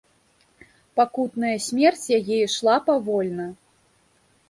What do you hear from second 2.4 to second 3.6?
ішла павольна.